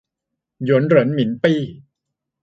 [0.65, 1.59] หยวนเหรินหมินปี้